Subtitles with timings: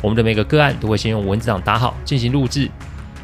[0.00, 2.70] 我们的每个个案都会先用文字档打好进行录制，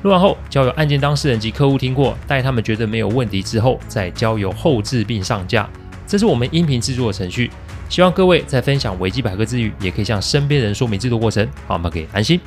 [0.03, 5.69] 录完后交由案件当事人及客户听过，待他们觉得没有问题之后，再交由后制并上架。
[6.07, 7.51] 这是我们音频制作的程序。
[7.89, 12.41] 希望各位在分享维基百科之余，也可以向身边人说明制作过程，好，我们可以安心。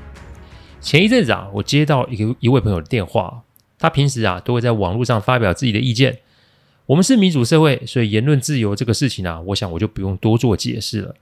[0.82, 3.42] 前一阵子啊，我接到一个一位朋友的电话，
[3.80, 6.20] 他平时啊都会在网络上发表自己的意见。
[6.88, 11.16] 我们是民主社会，所以言论自由这个事情啊，我想我就不用多做解释了。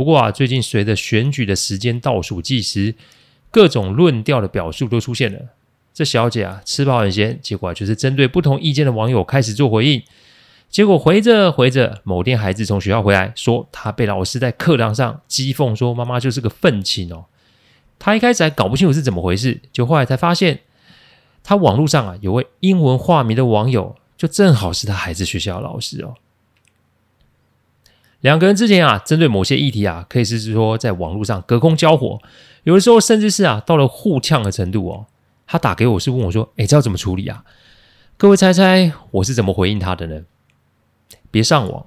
[0.00, 2.94] 不过啊，最近随着选举的时间倒数计时，
[3.50, 5.38] 各种论调的表述都出现了。
[5.92, 10.02] 这小姐啊，吃饱很闲，结果就是针对不同意见的网友开始做回应。
[10.70, 17.26] 结果回着回着，某天孩子从学校回来，说他被老师在课堂上讥讽说妈妈就是个愤青哦。
[17.98, 20.60] 他一开始还搞不清楚是怎么回事，就后来才发现，
[21.44, 23.94] 他网络上啊有位英文化名的网友。
[24.16, 26.14] 就正好是他孩子学校的老师哦。
[28.20, 32.18] 两个人之前啊，针对某些议题啊，可以是说在网络上隔空交火，
[32.64, 35.06] 有的时候甚至是啊，到了互呛的程度哦。
[35.46, 37.44] 他打给我是问我说：“哎，这要怎么处理啊？”
[38.16, 40.22] 各位猜猜我是怎么回应他的呢？
[41.30, 41.86] 别上网，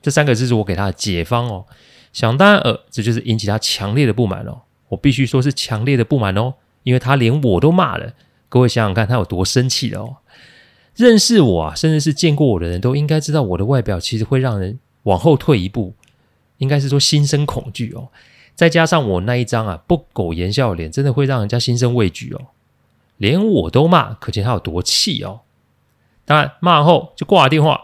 [0.00, 1.64] 这三个字是我给他的解方哦。
[2.12, 4.60] 想当然，这就是引起他强烈的不满哦。
[4.90, 8.12] 我必须说是强烈的不满哦，因为他连我都骂了。
[8.48, 10.16] 各位想想看，他有多生气哦。
[10.94, 15.94] 认识我啊，甚至是见过我的人都应该知道，我的外表其实会让人往后退一步，
[16.58, 18.08] 应该是说心生恐惧哦。
[18.54, 22.48] 再加上我那一张啊不苟言笑脸，真的会让人家心生畏惧哦。
[23.16, 25.40] 连我都骂，可见他有多气哦。
[26.24, 27.82] 当然骂完后就挂了电话，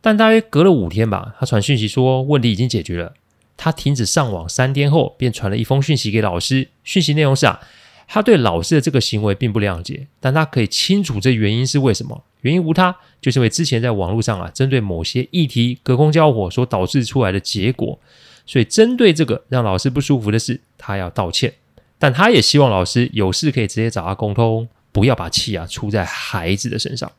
[0.00, 3.14] 但大约隔了五天吧，他传讯息说问题已经解决了。
[3.56, 7.60] 他停止上网三天后，便传了一封讯息给老师，讯息内容是啊。
[8.06, 12.22] 他对老师的这个行为并不谅解，但他可以清楚这原因是为什么。
[12.44, 17.98] 原因无他，就是因为之前在网络上啊，针对某些议题隔空交火所导致出来的结果，
[18.46, 21.54] 所以针对这个让老师不舒服的事，他要道歉。
[21.98, 27.10] 但他也希望老师有事可以直接找他沟通，不要把气啊出在孩子的身上。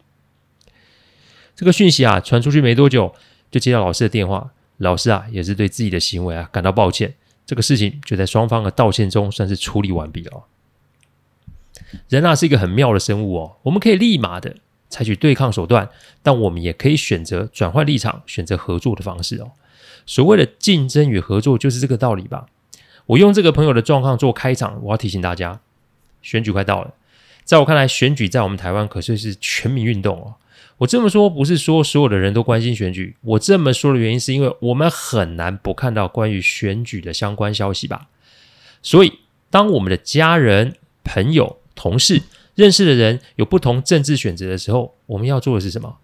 [1.56, 3.16] 这个讯息啊传出去没多久，
[3.50, 7.16] 就接到老师的电话，老师啊也是对自己的行为啊感到抱歉。
[7.47, 10.44] 这个事情就在双方的道歉中算是处理完毕了。
[12.09, 14.56] 人啊是一个很妙的生物哦，我们可以立马的
[14.90, 15.90] 采取对抗手段，
[16.23, 19.51] 但我们也可以选择转换立场，选择合作的方式哦。
[20.06, 22.46] 所谓的竞争与合作就是这个道理吧。
[23.07, 25.59] 我用这个朋友的状况做开场，我要提醒大家，
[26.22, 26.94] 选举快到了，
[27.44, 30.35] 在我看来，选举在我们台湾可是是全民运动哦。
[30.78, 38.07] 我这么说不是说所有的人都关心选举，我这么说的原因是因为我们很难不看到关于选举的相关消息吧。
[38.81, 39.19] 所以，
[39.50, 42.22] 当我们的家人、朋友，同事
[42.55, 45.97] 认识的人有不同政治选择的时候，我们要做的是什么？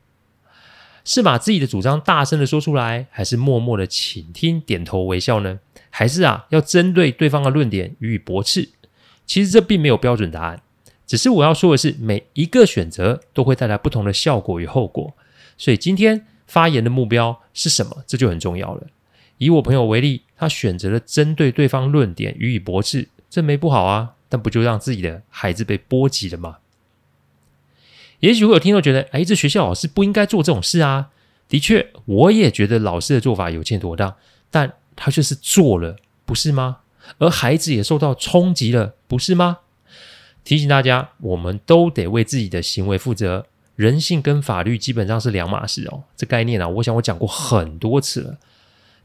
[1.04, 5.60] 是把自己的主张大声的说出来，还是默默的倾听、点头微笑呢？
[5.90, 8.70] 还是啊，要针对对方的论点予以驳斥？
[9.26, 10.62] 其实这并没有标准答案，
[11.08, 15.14] 只是我要说的是，每一个选择都会带来不同的效果与后果。
[15.58, 18.04] 所以今天发言的目标是什么？
[18.06, 18.88] 这就很重要了。
[19.38, 24.14] 以我朋友为例，他选择了针对对方论点予以驳斥，这没不好啊。
[24.32, 26.60] 但不就让自己的孩子被波及了吗？
[28.22, 31.10] 也许会有听众觉得，哎，这学校老师不应该做这种事啊。
[31.50, 34.16] 的确，我也觉得老师的做法有欠妥当，
[34.50, 36.78] 但他就是做了，不是吗？
[37.18, 39.58] 而孩子也受到冲击了，不是吗？
[40.46, 43.48] 提醒大家，我们都得为自己的行为负责。
[43.76, 46.04] 人性跟法律基本上是两码事哦。
[46.16, 48.38] 这概念啊，我想我讲过很多次了。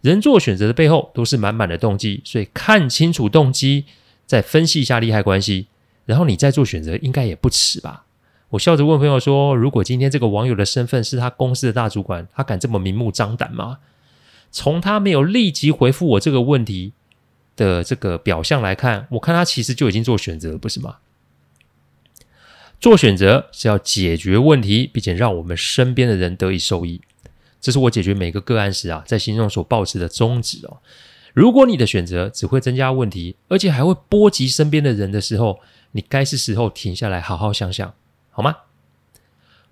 [0.02, 3.86] 人做选择的背后都是满满的动机，所以看清楚动机。
[4.26, 5.68] 再分析一下利害关系，
[6.04, 8.04] 然后你再做选择，应该也不迟吧？
[8.50, 13.78] 我笑着问朋友说：“如果今天这个网友的身份是他公司的大主管，他敢这么明目张胆吗？”
[14.52, 16.92] 从他没有立即回复我这个问题
[17.56, 20.98] 的这个表象来看，我看他其实就已经做选择，不是吗？
[22.80, 27.00] 做选择是要解决问题，并且让我们身边的人得以受益，
[27.60, 30.78] 这是我解决每个个案时啊，在心中所抱持的宗旨哦。
[31.36, 35.60] 如果你的选择只会增加问题，而且还会波及身边的人的时候，
[35.92, 37.92] 你该是时候停下来好好想想，
[38.30, 38.56] 好吗？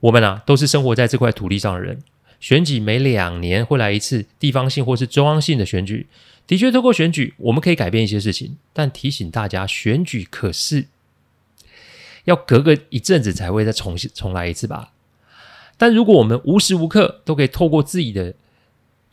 [0.00, 2.02] 我们啊，都是生活在这块土地上的人。
[2.38, 6.06] 选举每两年会来一次地方性或是中央性的选举，
[6.46, 8.58] 的确，透过选举我们可以改变一些事情。
[8.75, 10.88] 但提醒大家，选举可是
[12.25, 14.93] 要隔个一阵子才会再重新重来一次吧。
[15.78, 18.34] 但如果我们无时无刻都可以透过自己的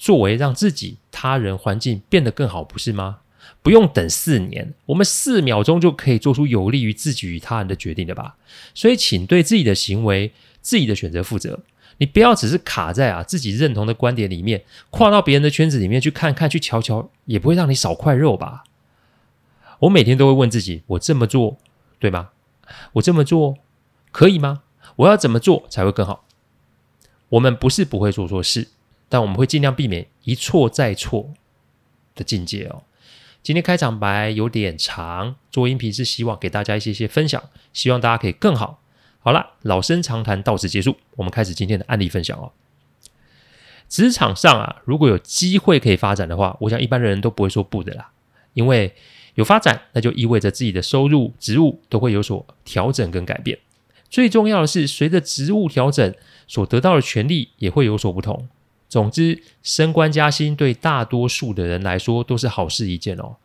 [0.01, 3.19] 作为，让自己、他人、环境变得更好，不是吗？
[3.61, 8.35] 不用等四年，我们四秒钟就可以做出有利于自己与他人的决定了吧？
[8.73, 11.59] 所以，请对自己的行为、自己的选择负责。
[11.99, 18.63] 你不要只是卡在啊自己认同的观点里面，跨到别人的圈子里面去看看、去瞧瞧，也不会让你少块肉吧？
[19.81, 21.59] 我每天都会问自己：我这么做
[21.99, 22.29] 对吗？
[22.93, 23.59] 我这么做
[24.11, 24.63] 可以吗？
[24.95, 26.25] 我要怎么做才会更好？
[27.29, 28.69] 我们不是不会做错事，
[29.11, 31.33] 但我们会尽量避免一错再错
[32.15, 32.83] 的境界哦。
[33.43, 37.43] 今天开场白有点长，做音频是希望给大家一些些分享，
[37.73, 38.79] 希望大家可以更好。
[39.19, 42.53] 好了，老生常谈到此结束，我们开始今天的案例分享哦。
[43.89, 48.11] 职场上啊，如果有机会可以发展的话，我想一般的人都不会说不的啦，
[48.53, 48.95] 因为
[49.35, 53.59] 有发展，那就意味着自己的收入、职务都会有所调整跟改变。
[54.09, 56.15] 最重要的是，随着职务调整，
[56.47, 58.47] 所得到的权利也会有所不同。
[58.91, 63.37] 总之，升官加薪对大多数的人来说都是好事一件哦。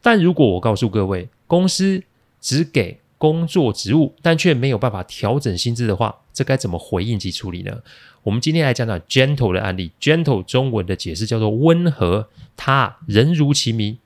[0.00, 2.04] 但如果我告诉各位，公司
[2.40, 7.76] 只给工作职务，但却没有办法调整薪资的话，这该怎么回应及处理呢？
[8.22, 9.90] 我们今天来讲讲 gentle 的案例。
[10.00, 13.98] gentle 中文的解释叫做温和，她人如其名，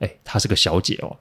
[0.00, 1.18] 哎，她是个小姐哦。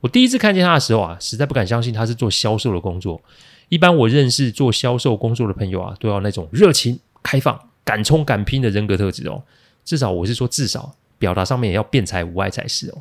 [0.00, 3.22] 我第一次看见她的时候啊，实在不敢相信她是做销售的工作。
[3.70, 7.58] 一般我认识做销售工作的朋友啊，都要那种热情、开放。
[7.88, 9.44] 敢冲敢拼的人格特质哦，
[9.82, 13.00] 至少我是说，至少表达上面也要辩才无碍才是哦。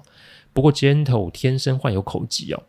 [0.53, 2.63] 不过 Gentle 天生患有口疾哦，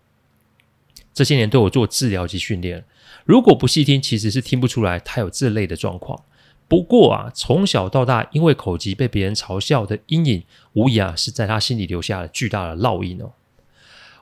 [1.15, 2.85] 这些年都有做治疗及训练，
[3.25, 6.25] 如果不细听，其实是听不出来他有这类的状况。
[6.67, 10.43] 不过啊，从小到大因为口疾被别人嘲笑的阴影，
[10.73, 13.31] 无疑啊是在他心里留下了巨大的烙印哦。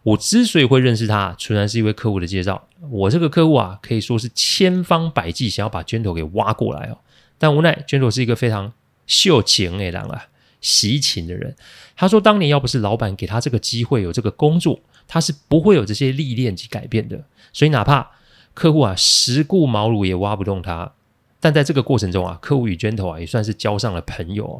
[0.02, 2.68] 我之所以会认识他，纯然是一位客户的介绍。
[2.90, 6.98] 我这个客户啊，可以说是千方百计想要把 Gentle 给挖过来哦。
[7.38, 8.72] 但无奈卷头是一个非常
[9.06, 10.28] 秀情的人啊，
[10.60, 11.54] 喜情的人。
[11.96, 17.24] 他说，当年要不是老板给他这个机会，有这个工作，他是不会有这些历练及改变的。
[17.52, 18.10] 所以，哪怕
[18.54, 20.92] 客户啊十顾茅庐也挖不动他。
[21.40, 24.58] 但在这个过程中啊，客户与 Gentle 啊也算是交上了朋友啊。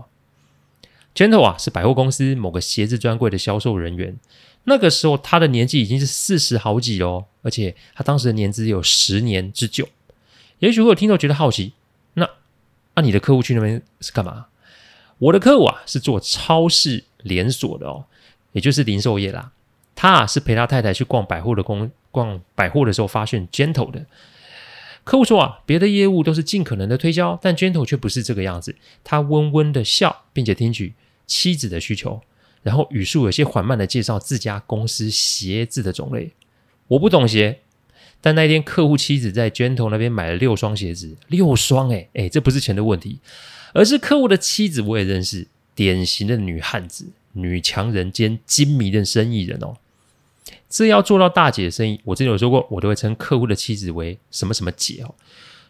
[1.14, 4.16] 卷头啊是百货公司某个鞋子专柜的销售人员。
[4.64, 9.88] 那个时候，他的年纪已经是四十好几哦，而且他当时的年资有十年之久。
[10.58, 11.72] 也许会有听众觉得好奇。
[12.96, 14.46] 那、你的客户去那边是干嘛？
[15.18, 18.04] 我的客户啊是做超市连锁的哦，
[18.52, 19.52] 也就是零售业啦。
[19.94, 24.04] 他啊是陪他太太去逛百货的公，逛百货的时候发现 Gentle 的。
[25.04, 28.74] 客户说啊，别的业务都是尽可能的推销，但 Gentle 却不是这个样子。
[29.04, 30.94] 他温温的笑，并且听取
[31.26, 32.22] 妻子的需求，
[32.62, 36.32] 然后语速有些缓慢的介绍自家公司鞋子的种类。
[36.88, 37.60] 我不懂鞋。
[38.20, 43.20] 但那一天客户妻子在 Gentle 那边买了六双鞋子，六双哎哎，这不是钱的问题，
[43.72, 49.74] 而是客户的妻子我也认识，典型的女汉子、女强人兼精明的生意人哦。
[50.68, 55.14] 这要做到大姐的生意，我之前有说过，我都会称客户的妻子为什么什么姐哦。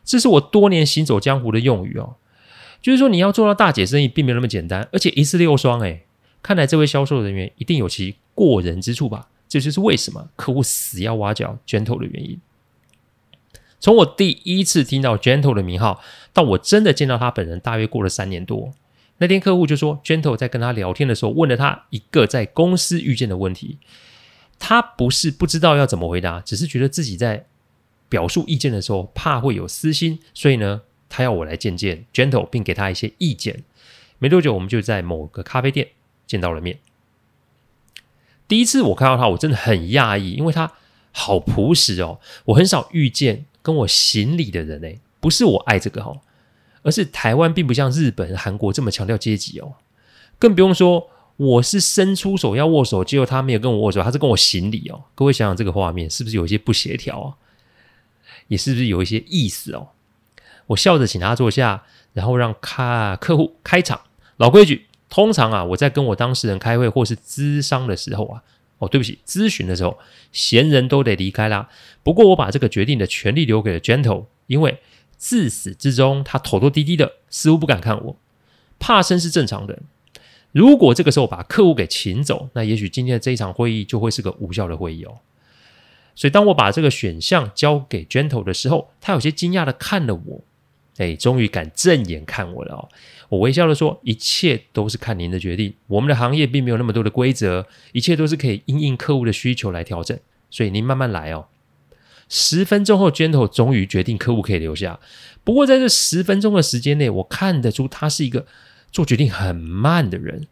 [0.05, 2.17] 这是我多年行走江湖的用语哦，
[2.81, 6.03] 就是说你要做到大姐生意，并没有那么简单，而且一次六双哎，
[6.43, 9.29] 看来这位销售人员一定有其过人之处吧。
[9.57, 12.39] 这就是为什么客户死要挖角 Gentle 的原因。
[13.81, 16.03] 从我第一次听到 Gentle 的名号，
[16.35, 18.75] 到我真的见到他本人，大约过了三年多。
[19.17, 23.79] 那天客户就说，Gentle 在跟他聊天的时候，问了他一个在公司遇见的问题。
[24.59, 27.47] 他不是不知道要怎么回答，只是觉得自己在
[28.11, 33.65] 表述意见的时候，怕会有私心，所以呢，他要我来见见 Gentle，并给他一些意见。
[34.19, 35.89] 没多久，我们就在某个咖啡店
[36.27, 36.79] 见到了面。
[38.49, 40.73] 第一次我看到他，我真的很讶异，因为他
[41.13, 42.21] 好朴实哦。
[42.47, 46.21] 我很少遇见跟我行礼的人诶，不是我爱这个哦，
[46.83, 49.75] 而是台湾并不像日本、韩国这么强调阶级哦。
[50.39, 55.03] 更不用说我是伸出手要握手，结果他没有跟我握手，他是跟我行礼哦。
[55.15, 57.35] 各位想想这个画面是不是有一些不协调啊？
[58.49, 59.89] 也是不是有一些意思哦？
[60.69, 64.01] 我笑着请他坐下，然后让客客户开场，
[64.37, 64.86] 老规矩。
[65.09, 68.43] 通常啊，我在跟我当事人开会或是咨商的时候啊，
[68.79, 69.99] 哦，对不起，咨询的时候，
[70.33, 71.69] 闲人都得离开啦。
[72.03, 74.81] 不过我把这个决定的权利留给了 Gentle，因为
[75.17, 78.17] 自始至终他头都低低的，似乎不敢看我，
[78.79, 79.79] 怕生是正常的。
[80.53, 85.19] 如果这个时候把客户给请走，那也许今天的这一场会议就会是个无效的会议哦。
[86.15, 90.41] 所以当我把这个选项交给 Gentle 的时候，他有些惊讶的看了我。
[90.99, 92.89] 哎，终于敢正眼看我了哦！
[93.29, 95.75] 我微笑的说：“一切都是看您的决定。
[95.87, 100.19] 我们的行业并没有那么多的规则，一切都是可以因应客户的需求来调整。
[100.51, 101.47] 所以您慢慢来哦。”
[102.29, 104.99] 十分钟后，Gentle 终于决定客户可以留下。
[105.45, 108.47] 不过在这十分钟的时间内，我看得出他是一个
[108.91, 110.47] 做决定很慢的人。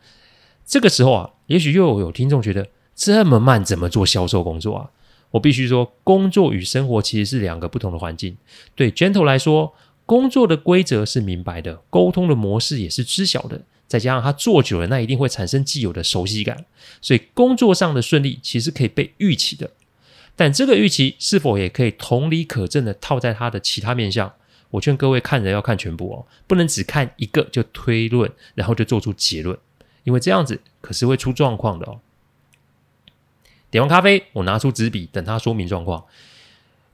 [0.64, 4.90] 这个时候啊，也许又有听众觉得这么慢怎么做销售工作啊？
[5.32, 8.36] 我必须说，工作与生活其实是两个不同的环境。
[8.76, 9.74] 对 Gentle 来说，
[10.06, 16.66] 工作的规则是明白的，沟通的模式也是知晓的，再加上他做久了，那一定会产生既有的熟悉感，
[17.00, 19.70] 所以工作上的顺利其实可以被预期的。
[20.36, 24.32] 但这个预期是否也可以同理可证的套在他的其他面向？
[24.70, 29.56] 我劝各位看人要看全部哦，不能只看一个就推论，然后就做出结论。
[30.02, 32.00] 因为这样子可是会出状况的哦。
[33.70, 36.04] 点完咖啡，我拿出纸笔等他说明状况。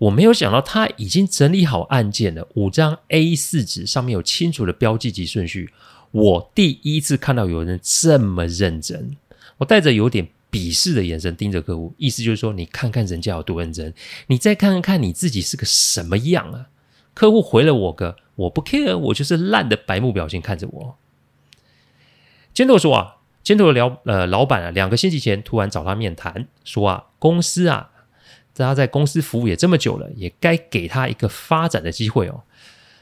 [0.00, 5.70] 我没有想到他已经整理好案件了，五张 A4 纸上面有清楚的标记及顺序。
[6.10, 9.14] 我第一次看到有人这么认真。
[9.58, 13.92] 我带着有点鄙视的眼神盯着客户，意思就是说：你看看人家有多认真，
[14.28, 16.68] 你再看看你自己是个什么样啊？
[17.12, 20.96] 客户回了我个我不 care，我就是烂的白目表情看着我。
[22.54, 27.89] Gentle 说啊，Gentle 的老呃老板啊，两个星期前突然找他面谈，说啊，公司啊，
[28.54, 32.42] 他在公司服务也这么久了，也该给他一个发展的机会哦。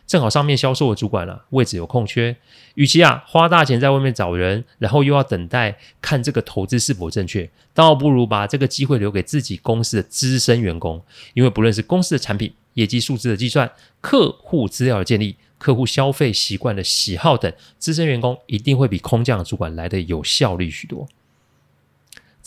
[0.06, 2.36] 正好上面销售的主管啊，位置有空缺，
[2.74, 11.02] 与其啊花大钱在外面找人，然后又要等待看这个投资是否正确，倒不如把这个机会留给自己公司的资深员工，
[11.34, 15.36] 因为不论是公司的产品、业绩数字的计算、客户资料的建立。
[15.58, 21.08] 客户消费习惯的喜好等，资深员工一定会比空降的主管来的有效率许多。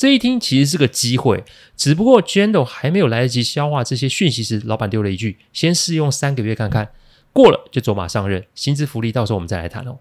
[0.02, 1.44] 这一听其实是个机会，
[1.78, 6.90] 只不过 Gentle 还没有来得及消化这些讯息时，老板丢了一句：“先试用三个月看看，
[7.32, 10.00] 过了就走马上任，薪资福利到时候我们再来谈哦。”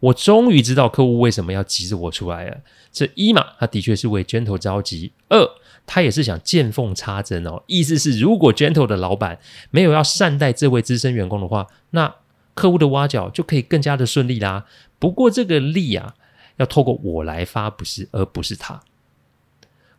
[0.00, 2.58] 我终于知道客户为什么要急着我出来了。
[2.92, 5.48] 这一嘛，他的确是为 Gentle 着急；二，
[5.86, 7.62] 他也是想见缝插针哦。
[7.66, 9.38] 意思是，如果 Gentle 的老板
[9.70, 12.16] 没有要善待这位资深员工的话，那
[12.52, 14.66] 客户的挖角就可以更加的顺利啦。
[14.98, 16.14] 不过这个利啊，
[16.56, 18.82] 要透过我来发，不是，而不是他。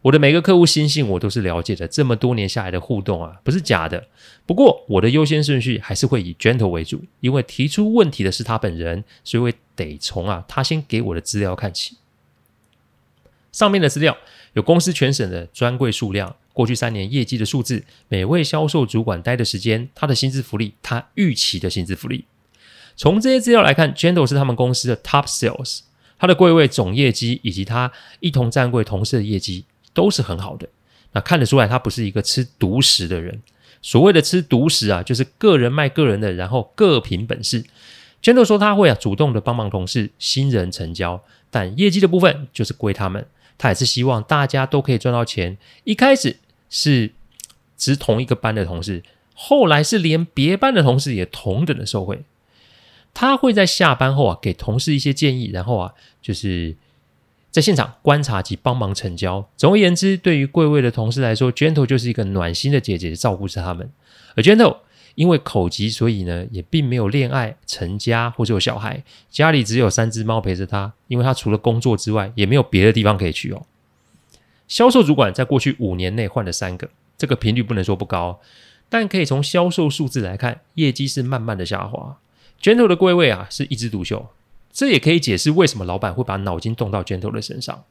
[0.03, 4.07] 我的每个客户心性我都是了解的，这么多年下来的互动啊，不是假的。
[4.45, 11.97] 不过我的优先顺序还是会以 Gentle 为主，因为提出问题的是他本人，所以我得从啊他先给我的资料看起。
[13.53, 14.17] 上面的资料
[14.53, 22.25] 有公司全省的专柜数量、过去三年业绩的数字、每位销售主管待的时间、他的薪资福利、他预期的薪资福利。
[22.97, 25.81] 从这些资料来看，Gentle 是他们公司的 Top Sales，
[26.23, 29.65] 他的柜位总业绩以及他一同站柜同事的业绩。
[29.93, 30.67] 都是很好的，
[31.11, 33.41] 那看得出来他不是一个吃独食的人。
[33.79, 37.63] 所谓的吃独食啊，就是个人卖个人的，然后各凭本事。
[38.19, 43.27] 拳头说他会啊主动的帮忙同事新人成交，但业绩的部分就是归他们。
[43.59, 45.59] 他也是希望大家都可以赚到钱。
[45.83, 46.37] 一开始
[46.71, 47.11] 是
[47.77, 49.03] 只同一个班的同事，
[49.35, 52.23] 后来是连别班的同事也同等的受惠。
[53.13, 56.75] 他会在下班后啊给同事一些建议，然后啊就是。
[57.53, 59.47] 在现场观察及帮忙成交。
[59.55, 63.91] 总而言之，对于柜位的同事来说，Gentle 就是一个暖心的姐姐，照顾着他们。
[64.35, 64.77] 而 Gentle
[65.13, 70.93] 因为口疾，所以呢也并没有恋爱、成家或者有小孩，家里只有三只猫陪着他。
[71.07, 73.63] 因为他除了工作之外，也没有别的地方可以去哦。
[74.67, 76.89] 销售主管在过去五年内换了三个，
[77.19, 78.39] 这个频率不能说不高，
[78.89, 82.17] 但可以从销售数字来看，业绩是慢慢的下滑。
[82.63, 84.29] Gentle 的柜位啊是一枝独秀。
[84.71, 87.83] 这也可以解释为什么老板会把脑筋动到 Gentle 的身上。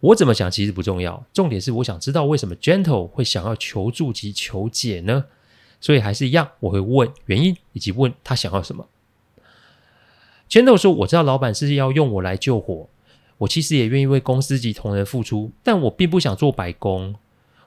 [0.00, 5.24] 我怎么想其实不重要，重点是我想知道为什么 Gentle 会想要求助及求解呢？
[5.80, 8.88] 所以还是一样，我会问原因以及问他想要什么。
[10.50, 12.88] Gentle 说：“我知道老板是要用我来救火，
[13.38, 17.14] 我其实也愿意为公司及同仁付出，但我并不想做白工。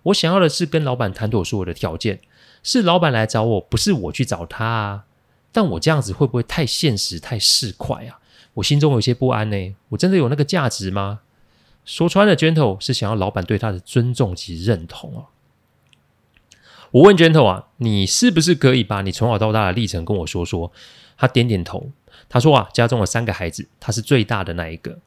[0.03, 2.19] 我想要的是跟老板谈妥所有的条件，
[2.61, 5.05] 是老板来找我，不是我去找他啊。”
[5.51, 8.19] 但我这样子会不会太现实、太市侩啊？
[8.55, 9.75] 我心中有些不安呢。
[9.89, 11.21] 我真的有那个价值吗？
[11.85, 15.25] 说穿了，Gentle 是想要老板对他的尊重及认同啊。
[16.91, 20.71] 我问 Gentle 啊，你是不是可以把你从小到大的历程跟我说说？
[21.17, 21.91] 他点点头。
[22.27, 24.99] 他说啊，家中有三个孩子，他是最大的那一个。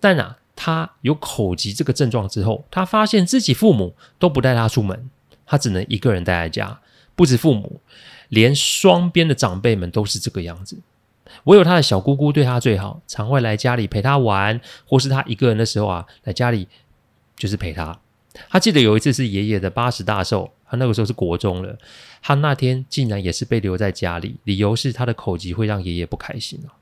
[0.00, 5.10] 但啊，他有口疾这个症状之后，他发现自己父母都不带他出门，
[5.44, 6.80] 他只能一个人待在家。
[7.16, 7.80] 不止父母。
[8.34, 10.76] 连双边的长辈们都是这个样子，
[11.44, 16.68] 唯有他的小姑姑对他最好，常会来家里陪他玩，或是他一个人的时候啊，来家里
[17.36, 18.00] 就是陪他。
[18.50, 21.78] 他记得有一次是爷爷的八十大寿，他那个时候是国中了，
[22.20, 26.74] 他那天竟然也是被留在家里，理由是他的口疾会让爷爷不开心啊。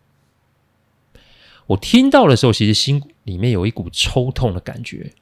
[1.67, 5.13] 我听到的时候，其实心里面有一股抽痛的感觉，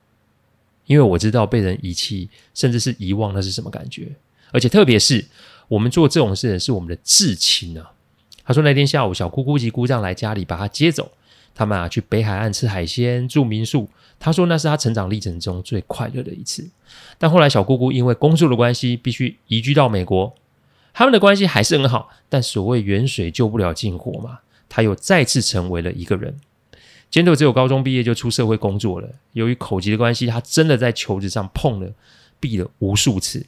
[0.86, 4.12] 因为我知道被人遗弃，甚至是遗忘，那是什么感觉。
[4.52, 5.26] 而且特别是
[5.68, 7.92] 我们做这种事的是我们的至亲啊。
[8.44, 11.12] 他说那天下午，小姑姑及姑丈来家里把他接走，
[11.54, 13.88] 他们啊去北海岸吃海鲜、住民宿。
[14.18, 16.68] 他说那是他成长历程中最快乐的一次。
[17.16, 20.34] 但后来小姑姑因为工作的关系，必须移居到美国。
[20.92, 26.36] 他们的关系还是很好，但所谓远水救不了近火嘛，他又再次成为了一个人。
[27.12, 31.92] Gentle 只有高中毕业就出社会工作了，由于口疾的关系，他真的在求职上碰了
[32.40, 33.46] 壁了无数次。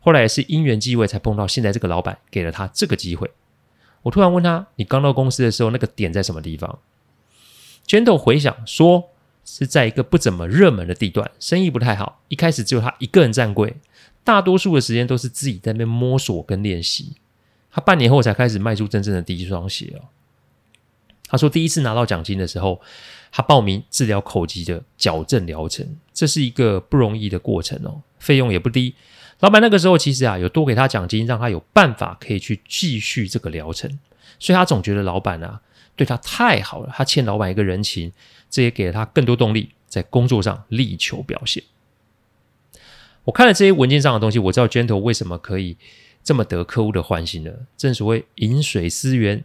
[0.00, 3.30] 后来也是因缘际会才碰到现在这个老板，给了他这个机会。
[4.02, 6.78] 我突然问他：“你刚到公司的时候，那个点在什么地方
[7.86, 9.10] ？”Gentle 回想说
[9.44, 12.22] ：“是在一个不怎么热门的地段，生意不太好。
[12.28, 13.76] 一开始只有他一个人站柜，
[14.24, 17.12] 大多数的时间都是自己在那边摸索跟练习。
[17.70, 20.08] 他半年后才开始卖出真正的第一双鞋哦。”
[21.28, 22.80] 他说：“第一次拿到奖金的时候，
[23.30, 28.94] 他报名治疗口疾的矫正疗程，这是一个不容易的过程哦，费用也不低。”
[29.40, 33.98] 老板那个时候其实啊，有多给他奖金，让他有办法可以去继续这个疗程，
[34.38, 35.60] 所以他总觉得老板啊
[35.96, 38.12] 对他太好了，他欠老板一个人情，
[38.48, 41.62] 这也给了他更多动力，在工作上力求表现。
[43.24, 45.76] 我看了这些文件上的东西，我知道 Gentle 为什么可以
[46.24, 47.66] 这么得客户的欢心了。
[47.76, 49.44] 正所谓饮水思源，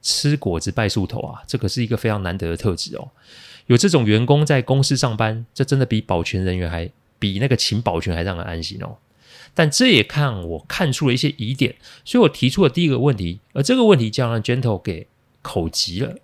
[0.00, 3.10] 吃果子拜树头啊，这可是一个非常难得的特质哦。
[3.66, 8.98] 有这种员工在公司上班，这真的比保全人员还比那个请保全还让人安心哦。
[9.54, 15.06] 但这也看我看出了一些疑点，所以我提出了第一个问题，而这个问题将让 Gentle 给
[15.42, 16.16] 口急了。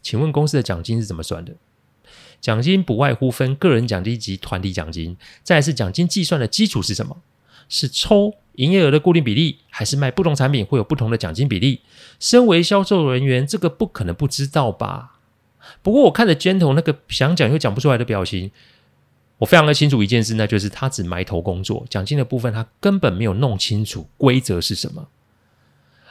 [0.00, 1.54] 请问公司的奖金是怎么算的？
[2.40, 7.18] 奖金不外乎分个人奖金及团体奖金，再是奖金计算的基础是什么？
[7.68, 11.82] 是抽营业额的固定比例，还是卖不同产品会有不同的奖金比例？
[12.18, 15.18] 身为销售人员，这个不可能不知道吧？
[15.82, 18.50] 不过我看着 Gentle 那个想讲又讲不出来的表情。
[19.38, 25.08] 我非常的清楚一件事，那就是他只埋头工作，奖金的部分他根本没有弄清楚规则是什么。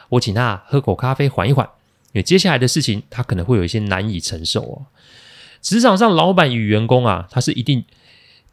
[0.09, 1.65] 我请他喝口咖啡缓一缓，
[2.13, 4.85] 因为接下来的事情他可能会有一些难以承受哦。
[5.61, 7.83] 职场上，老板与员工啊，他是一定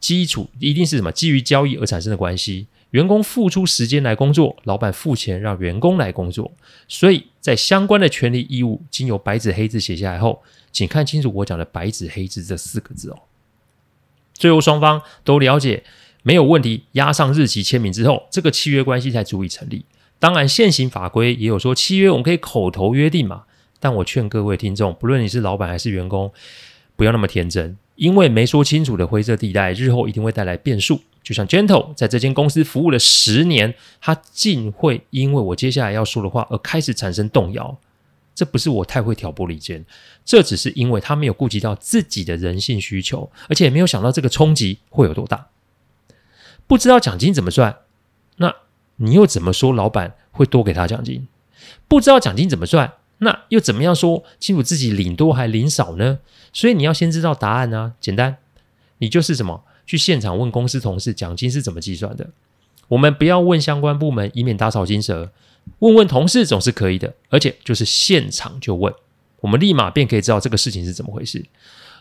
[0.01, 1.11] 基础一定是什么？
[1.11, 2.67] 基于交易而产生的关系。
[2.91, 6.51] 员工付出时间来工作，老板付钱让员工来工作，
[6.87, 13.19] 所以在相关的权利义务经由白纸黑字写下来后，请看清楚我讲的白纸黑字这四个字哦。
[14.35, 15.83] 最后双方都了解
[16.21, 19.85] 没有问题，押上日期签名之后，这个契约关系才足以成立。
[20.19, 23.43] 当然，现行法规也有说契约我们可以口头约定嘛。
[23.79, 26.31] 但我劝各位听众，不论你是老板还是员工，
[26.95, 31.01] 不要那么天真，因为没说清楚的灰色地带，日后一定会带来变数。
[31.21, 37.77] 就像 Gentle 在这间公司服务了十年，他竟会因为我接下来要说的话而开始产生动摇。
[38.35, 39.85] 这不是我太会挑拨离间，
[40.25, 45.47] 这只是因为他没有顾及到自己的人性需求，而且没有想到这个冲击会有多大。
[46.67, 47.77] 不知道奖金怎么算，
[48.37, 48.53] 那
[48.97, 51.27] 你又怎么说老板会多给他奖金？
[51.87, 56.19] 不知道奖金怎么算，那又怎么样说清楚自己领多还领少呢？
[56.51, 58.37] 所以你要先知道答案啊，简单，
[58.97, 62.31] 你就是什么，去现场问公司同事奖金是怎么计算的。
[62.89, 65.31] 我们不要问相关部门，以免打草惊蛇。
[65.79, 68.93] 问问同事总是可以的，而且就是现场就问，
[69.41, 71.45] 我们立马便可以知道这个事情是怎么回事。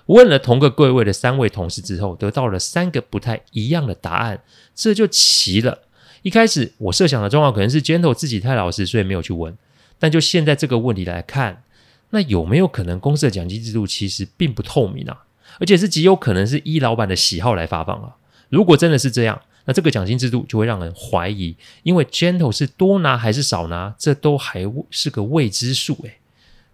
[0.07, 4.43] 问了同个柜位的三位同事之后，得到了三个不太一样的答案，
[4.75, 5.81] 这就奇了。
[6.23, 9.57] 一开始我设想的状况可能是 Gentle 自己太老实，所以没有去问。
[9.99, 11.63] 但就现在这个问题来看，
[12.11, 15.25] 那有没有可能公司的奖金制度其实并不透明啊？
[15.59, 18.17] 而且是极有可能是依老板的喜好来发放啊？
[18.49, 26.19] 如果真的是这样，那这个奖金制度就会让人怀疑，因为 Gentle 是多拿还是少拿，这都还是个未知数诶。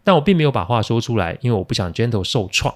[0.02, 2.74] 但我并没有把话说出来，因为我不想 Gentle 受创。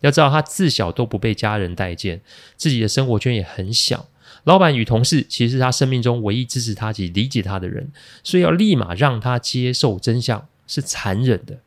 [0.00, 2.20] 要知道，他自小都不被家人待见，
[2.56, 4.08] 自己的生活圈也很小。
[4.42, 7.90] 老板与同事其实是他生命中唯一支持他及理解他的人，
[8.22, 11.60] 所以要立马让他接受真相是残忍的。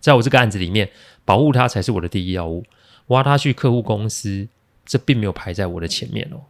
[0.00, 0.90] 在我这个案子里面，
[1.26, 2.64] 保护他才是我的第一要务。
[3.08, 4.48] 挖他去客户公司，
[4.86, 6.40] 这并没有排在我的前面哦。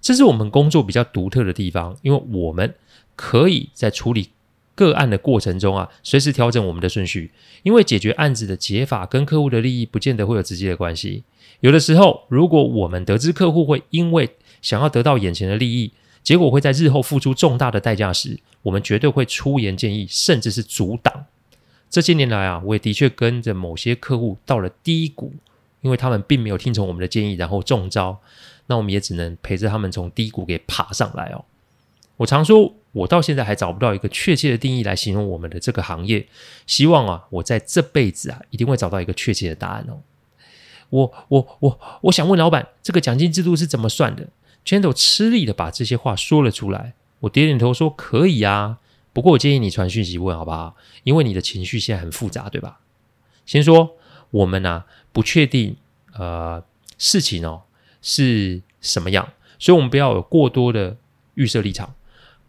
[0.00, 2.74] 这是我们工作比较独特的地方，因为我们
[3.16, 4.30] 可以在处理
[4.74, 7.32] 个案的过程中啊，随时调整我们的顺序。
[7.62, 11.24] 因为解决案子的解法跟客户的利益不见得会有直接的关系。
[11.60, 21.24] 有的时候，如果我们得知客户会因为想要得到眼前的利益，结果会在日后付出重大的代价时，我们绝对会出言建议，甚至是阻挡。
[21.88, 25.32] 这些年来啊，我也的确跟着某些客户到了低谷，
[25.80, 28.20] 因为他们并没有听从我们的建议，然后中招。
[28.66, 31.44] 那我们也只能陪着他们从低谷给爬上来哦。
[32.16, 36.26] 我常说，我到现在还找不到一个确切的定义来形容我们的这个行业。
[36.66, 40.00] 希望啊，我在这辈子啊，一定会找到一个确切的答案哦。
[40.88, 44.28] 我我我我想问老板，这个奖金制度是怎么算的
[44.64, 46.94] ？Gentle 吃力的把这些话说了出来。
[47.20, 48.78] 我点点头说可以啊，
[49.12, 50.76] 不过我建议你传讯息问好不好？
[51.04, 52.80] 因为你的情绪现在很复杂，对吧？
[53.44, 53.96] 先说
[54.30, 55.76] 我们啊，不确定
[56.14, 56.62] 呃
[56.96, 57.62] 事情哦
[58.08, 60.96] 是什么样，所以我们不要有过多的
[61.34, 61.96] 预设立场，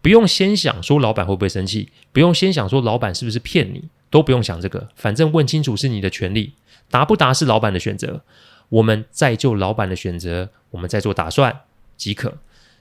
[0.03, 6.53] 不用先想说老板会不会生气，不用先想说老板是不是骗你，都不用想这个，反正问清楚是你的权利。
[6.91, 8.21] 答不答是老板的选择，
[8.69, 11.61] 我们再就老板的选择，我们再做打算
[11.97, 12.37] 即可。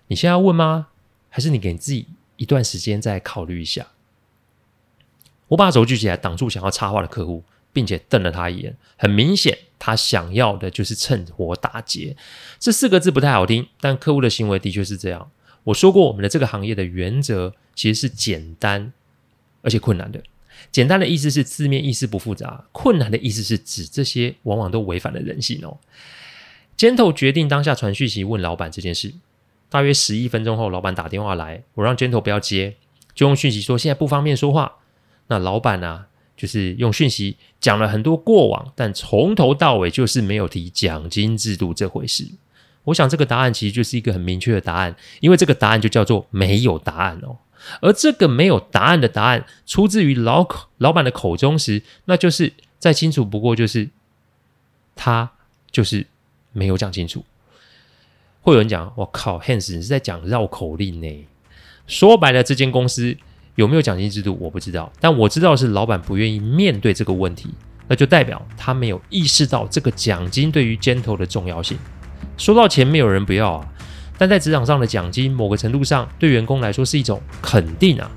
[0.09, 0.89] 你现在要问吗？
[1.31, 3.87] 还是你给自己一段时间再考虑一下？
[5.49, 7.43] 我把手举起来挡住想要插话的客户，
[7.77, 8.75] 并且瞪了他一眼。
[8.97, 12.17] 很明显，他想要的就是趁火打劫。
[12.59, 15.31] 这四个字不太好听，但客户的行为的确是这样。
[15.65, 18.95] 我说过，我们的这个行业的原则其实是简单
[19.61, 20.23] 而且困难的。
[20.73, 25.77] 简单的意思是字面意思不复杂，困难的意思是指这些往往都违反了人性哦。
[26.79, 29.13] Gentle 决定当下传讯息问老板这件事，
[29.69, 32.77] 大约十一分钟后，老板打电话来，我让 Gentle 不要接，
[33.15, 34.77] 就用讯息说现在不方便说话。
[35.27, 42.27] 那老板呢、就是用讯息讲了很多过往，但从头到尾就是没有提奖金制度这回事。
[42.85, 47.39] 我想这个答案其实就是一个很明确的答案，因为这个答案就叫做没有答案哦。
[47.81, 53.89] 而这个没有答案的答案，出自于老口老板的口中时，那就是再清楚不过，就是
[54.95, 55.33] 他
[55.73, 56.07] 就是
[56.53, 57.25] 没有讲清楚。
[58.43, 61.27] 会有人讲：“我靠，Hans 你是在讲绕口令呢？”
[61.89, 63.17] 说白了，这间公司
[63.57, 64.91] 有没有奖金制度，我不知道。
[65.01, 67.51] 但我知道是老板不愿意面对这个问题，
[67.89, 71.77] 那就代表他没有意识到这个奖金对于 Gentle 的重要性。
[72.39, 73.67] 说到钱，没有人不要啊。
[74.19, 78.11] 但在职场上的奖金，某个程度上对员工来说是一种肯定啊。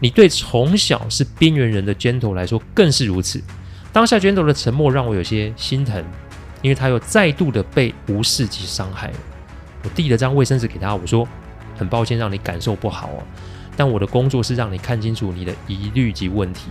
[0.00, 3.42] 你对从小是边缘人的 Gentle 来说更是如此。
[3.92, 6.04] 当下 Gentle 的沉默让我有些心疼，
[6.62, 9.12] 因为他又再度的被无视及伤害。
[9.82, 11.26] 我递了张卫生纸给他，我说
[11.76, 13.22] ：“很抱歉让你感受不好哦，
[13.78, 16.62] 但我的工作是让你看清楚你的疑虑及问题。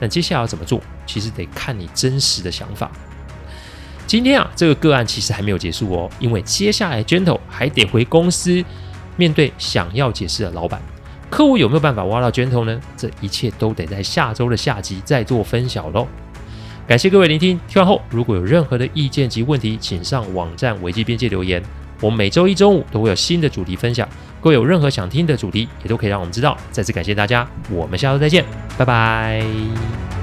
[0.00, 2.90] 但接下来要怎么做，其实得看你真实的想法。”
[4.06, 8.64] 今天啊，这个个案其实还没有结束哦，因为接下来 Gentle 还得回公司
[9.16, 10.80] 面对想要解释的老板。
[11.30, 12.80] 客户有没有办法挖到 Gentle 呢？
[12.96, 16.06] 这一切都得在下周的下集再做分晓喽。
[16.86, 21.62] 感谢各位聆听，听完后如果有任何的意见及问题，请上网站危机边界留言。
[22.04, 24.06] 我们每周一中午都会有新的主题分享，
[24.38, 26.54] 各位有任何想听的主题，也都可以让我们知道。
[26.70, 28.44] 再次感谢大家，我们下周再见，
[28.76, 30.13] 拜拜。